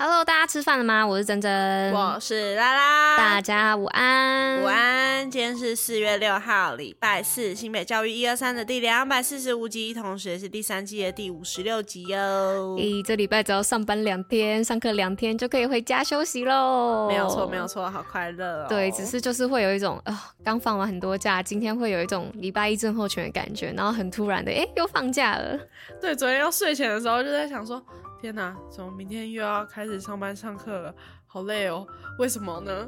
[0.00, 1.04] Hello，大家吃饭了吗？
[1.04, 5.28] 我是珍珍，我是拉拉，大家午安，午安。
[5.28, 12.76] 今天是四月六号，礼拜四，新北教育一二三的第两百四十五集，同时也是第三季的第五十六集哟。
[12.78, 17.08] 咦，这礼拜只要上班两天，上课两天就可以回家休息喽。
[17.08, 18.66] 没有错，没有错，好快乐哦。
[18.68, 25.58] 对，只是就是会有一种啊，呃，刚放完很多假，今天会有一种礼拜一症候群的感觉，然后很突然的，哎，又放假了。
[26.00, 27.82] 对，昨天要睡前的时候就在想说。
[28.20, 30.94] 天哪，怎么明天又要开始上班上课了？
[31.26, 31.86] 好累哦，
[32.18, 32.86] 为什么呢？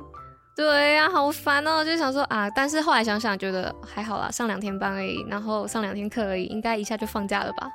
[0.57, 7.69] 对呀、好烦哦，就想说啊，但是后来想想，觉得还好啦，上两天班而已，然后上两天课而已，应该一下就放假了吧。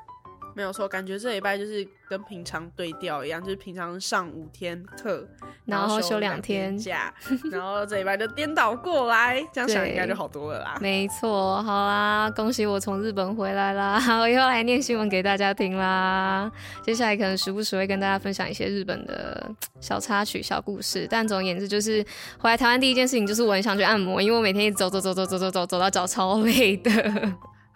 [0.55, 5.27] 没有错，感觉这礼拜就是跟平常对调一样，就是平常上五天课，
[5.65, 7.13] 然后休两天假，
[7.51, 10.77] 然后这礼拜就颠倒过来，这样想应该就好多了啦。
[10.79, 16.49] 没错，好啦，恭喜我从日本回来啦， 我又要来念新闻给大家听啦。
[16.81, 19.51] 接下来可能时不时会跟大家分享一些日本的
[19.81, 22.01] 小插曲、小故事，但总而言之，就是
[22.39, 26.91] 回来台湾第一件事情就是我很想去按摩，因为我每天一直走走走走走走走走到脚超累的。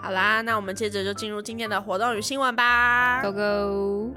[0.01, 3.21] 好啦，那我们接着就进入今天的活动与新闻吧。
[3.21, 4.13] Go go！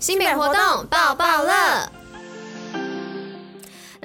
[0.00, 1.90] 新北活动爆爆乐。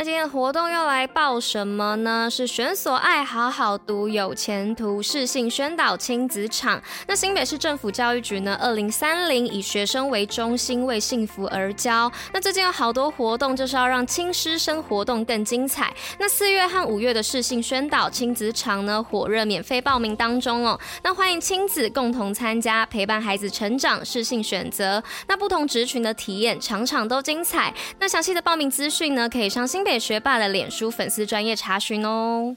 [0.02, 2.28] 那今天的活动要来报什么呢？
[2.28, 6.82] 是选所爱好好读有前途适性宣导亲子场。
[7.08, 12.12] 那新北市政府教育局呢，二零三零以学生为中心，为幸福而教。
[12.34, 15.94] 那最近有好多活动，就是要让亲师生活动更精彩。
[16.18, 20.80] 那四月和五月的适性宣导亲子场呢，火热免费报名当中哦。
[21.04, 25.04] 那欢迎亲子共同参加，陪伴孩子成长，适性选择。
[25.28, 27.72] 那不同职群的体验，场场都精彩。
[28.00, 29.91] 那详细的报名资讯呢，可以上新北。
[30.00, 32.55] 学霸的脸书粉丝专业查询哦。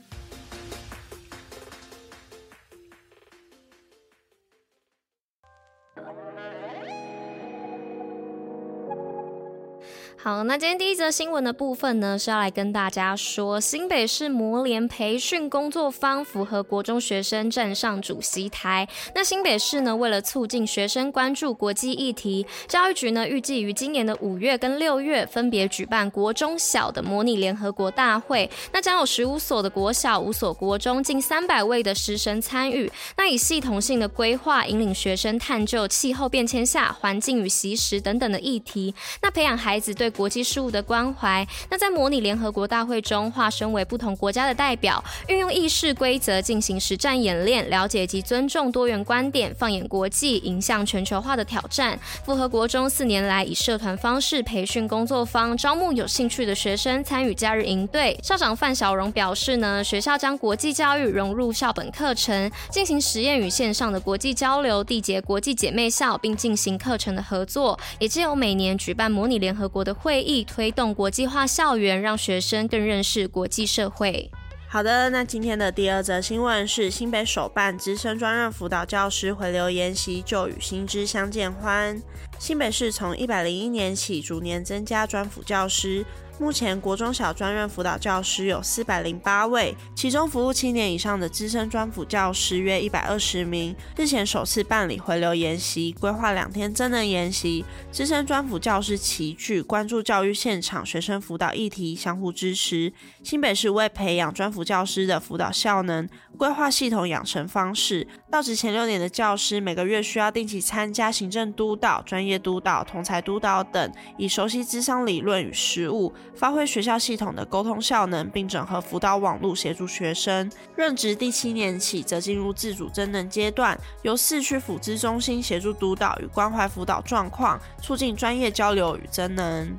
[10.24, 18.88] 好，那今天第一则新闻的部分呢，是要来跟大家说，新北市模联培训工作坊符合国中学生站上主席台。
[19.14, 28.50] 那新北市呢，为了促进学生关注国际议题，教育局呢预计于今年的五月跟六月分别举办国中小的模拟联合国大会。
[28.72, 32.90] 那将有十五所的国小、五所国中，近三百位的师生参与。
[33.18, 38.94] 那以系统性的规划，引领学生探究气候变迁下环境与习食等等的议题。
[39.20, 51.98] 那培养孩子对国际事务的关怀，那在模拟联合国大会中，化身为不同国家的代表，运用议事规则进行实战演练，了解及尊重多元观点，放眼国际，迎向全球化的挑战。
[52.24, 58.18] 符合国中四年来以社团方式培训工作坊，招募有兴趣的学生参与假日营队。
[58.22, 74.30] 校长范小荣表示呢，学校将国际教育融入校本课程，进行实验与线上的国际交流，缔结国际姐妹校，并进行课程的合作，也借由每年举办模拟联合国的会议推动国际化校园，让学生更认识国际社会。
[74.68, 81.98] 好的，那今天的第二则新闻是新北首办资深专任辅导教师回流研习，就与新知相见欢。
[82.38, 86.04] 新北市从一百零一年起逐年增加专辅教师。
[86.36, 93.72] 目前国中小专任辅导教师有四百零八位，其中服务七年以上的资深专辅教师约一百二十名。
[93.96, 102.92] 日前首次办理回流研习，规划两天增能研习，资深专辅教师齐聚，关注教育现场、学生辅导议题，相互支持。
[103.22, 108.08] 新北市为培养专辅教师的辅导效能，规划系统养成方式。
[108.28, 116.12] 到职前六年的教师每个月需要定期参加行政督导、专业督导、同才督导等，以熟悉智商理论与实务。
[116.34, 120.50] 发挥学校系统的沟通效能，并整合辅导网络协助学生。
[120.76, 129.76] 任职第七年起，则进入自主增能阶段，由市区辅资中心协助督导与关怀辅导状况，促进专业交流与增能。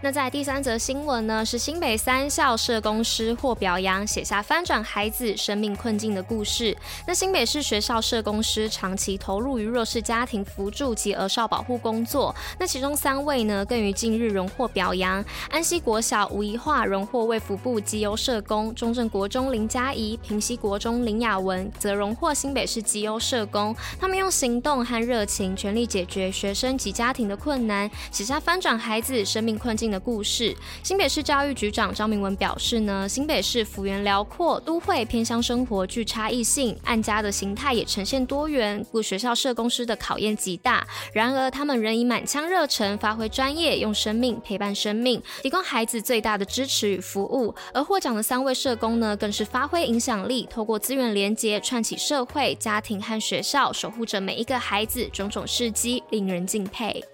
[0.00, 6.76] 那在第三则新闻呢，是新北三校社工师获表扬，写下翻转孩子生命困境的故事。
[7.06, 12.34] 那新北市学校社工师长期投入于弱势家庭扶助及儿少保护工作。
[12.58, 15.24] 那其中三位呢，更于近日荣获表扬。
[15.50, 23.74] 安溪国小吴怡樺荣获卫福部绩优社工，中正国中林佳怡、平溪国中林雅文则荣获新北市绩优社工。
[23.98, 30.56] 他们用行动和热情，全力解决学生及家庭的困难，写下翻转孩子生命困境境的故事。
[30.82, 40.86] 新北市教育局长张明文表示呢，新北市幅员辽阔，都会偏乡生活具差异性，案家的形态也呈现多元，故学校社工师的考验极大。
[41.12, 47.54] 然而，他们仍以满腔热忱，发挥专业，用生命陪伴生命，提供孩子最大的支持与服务。
[47.74, 57.04] 而获奖的三位社工呢，更是发挥影响力，透过资源连结，串起社会、家庭和学校，守护着每一个孩子，种种事迹令人敬佩。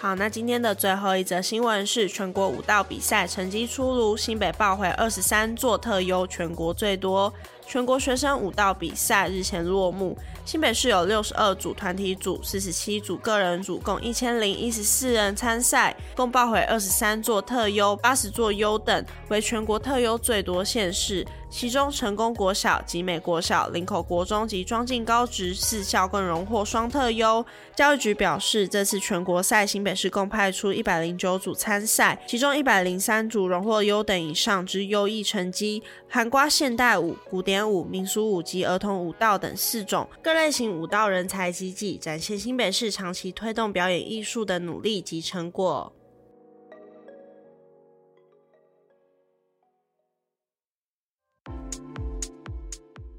[0.00, 7.30] 好，那今天的最后一则新闻是全国舞蹈比赛成绩出炉，新北报回二十三座特优，全国最多。
[7.66, 21.26] 全国学生舞蹈比赛日前落幕，新北市有六十二组团体组、四十七组个人组，共一千零一十四人参赛，共报回二十三座特优、八十座优等，为全国特优最多县市。
[21.52, 27.44] 其中，成功国小、集美国小、林口国中及庄敬高职四校更荣获双特优。
[27.74, 45.92] 教育局表示，这次全国赛新北市共派出一百零九组参赛，其中一百零三组荣获优等以上之优异成绩，涵括现代舞、古典舞、民俗舞及儿童舞蹈等四种各类型舞蹈人才济济，展现新北市长期推动表演艺术的努力及成果。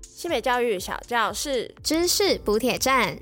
[0.04, 3.18] 新北教育小教室，知识补铁站。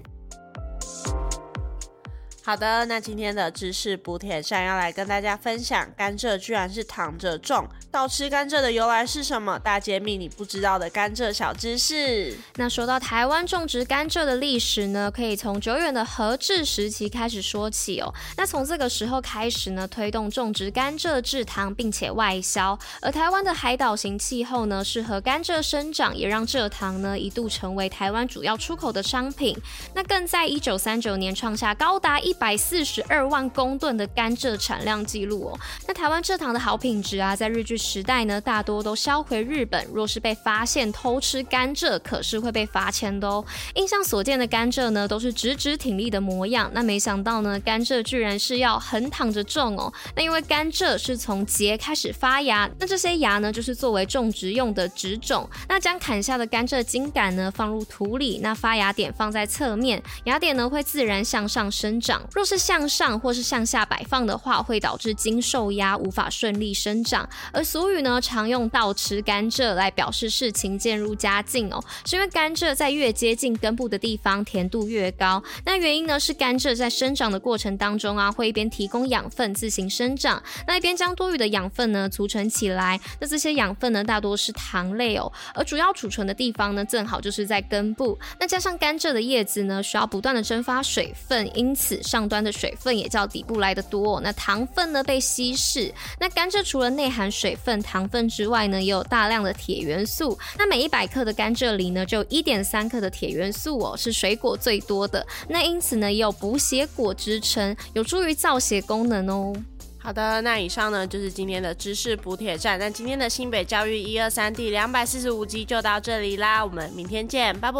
[2.41, 7.67] 好的，那今天的知识补帖站要来跟大家分享，甘蔗居然是躺着种。
[7.91, 9.59] 倒吃甘蔗的由来是什么？
[9.59, 12.35] 大揭秘你不知道的甘蔗小知识。
[12.55, 18.11] 那说到台湾种植甘蔗的历史呢，可以从久远的荷治时期开始说起哦。
[18.37, 22.77] 那从这个时候开始呢，推动种植甘蔗制糖，并且外销。
[23.01, 29.55] 而台湾的海岛型气候呢，适合甘蔗生长，也让蔗糖呢一度成为台湾主要出口的商品。
[29.93, 35.59] 那更在一九三九年创下高达一百四十二万公吨的甘蔗产量记录哦。
[35.87, 39.85] 那台湾蔗糖的好品质啊，在日据时代呢，大多都销回日本。
[39.93, 43.43] 若是被发现偷吃甘蔗，可是会被罚钱的哦。
[43.75, 46.71] 印象所见的甘蔗呢，都是直直挺立的模样。
[46.73, 49.91] 那没想到呢，甘蔗居然是要横躺着种哦。
[50.15, 55.49] 那因为甘蔗是从节开始发芽，那这些芽呢，就是作为种植用的植种。
[55.67, 62.18] 那将砍下的甘蔗茎杆呢，放入土里，那发芽点放在侧面，芽点呢会自然向上生长。
[62.33, 67.27] 若是向上或是向下摆放的话，会导致茎受压，无法顺利生长。
[67.51, 75.43] 而俗语呢，常用倒吃甘蔗来表示事情渐入佳境哦，是因为甘蔗在越接近根部的地方甜度越高。
[75.65, 82.99] 那原因呢，是甘蔗在生长的过程当中啊，会一边提供养分自行生长，那一边将多余的养分呢储存起来。
[83.19, 88.17] 那这些养分呢，大多是糖类哦，而主要储存的地方呢，正好就是在根部。
[88.39, 94.19] 那加上甘蔗的叶子呢，需要不断的蒸发水分，因此上端的水分也较底部来的多。
[94.21, 95.93] 那糖分呢被稀释。
[96.19, 100.35] 那甘蔗除了内含水分、糖分之外呢，也有大量的铁元素。
[100.57, 105.23] 那每一百克的甘蔗里呢，就有一点三克的铁元素哦，是水果最多的。
[105.47, 109.53] 那因此呢，也有补血果之称，有助于造血功能哦。
[110.01, 112.79] 好的，那以上呢就是今天的知识补铁站。
[112.79, 117.79] 那今天的新北教育一二三第两百四十五集就到这里啦，我们明天见，拜拜，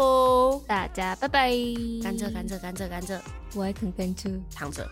[0.66, 1.50] 大家拜拜。
[2.02, 3.18] 甘蔗，甘蔗，甘蔗，甘蔗，
[3.54, 4.86] 我爱啃甘蔗，躺着。